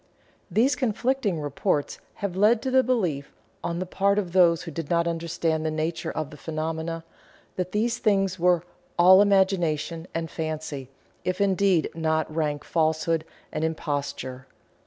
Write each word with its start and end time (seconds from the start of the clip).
These 0.49 0.75
conflicting 0.75 1.39
reports 1.39 1.99
have 2.15 2.35
led 2.35 2.63
to 2.63 2.71
the 2.71 2.81
belief, 2.81 3.35
on 3.63 3.77
the 3.77 3.85
part 3.85 4.17
of 4.17 4.33
those 4.33 4.63
who 4.63 4.71
did 4.71 4.89
not 4.89 5.07
understand 5.07 5.63
the 5.63 5.69
nature 5.69 6.09
of 6.11 6.31
the 6.31 6.37
phenomena, 6.37 7.03
that 7.55 7.71
these 7.71 7.99
things 7.99 8.39
were 8.39 8.63
"all 8.97 9.21
imagination" 9.21 10.07
and 10.15 10.31
fancy, 10.31 10.89
if 11.23 11.39
indeed 11.39 11.91
not 11.93 12.35
rank 12.35 12.63
falsehood 12.63 13.25
and 13.51 13.63
imposture. 13.63 14.47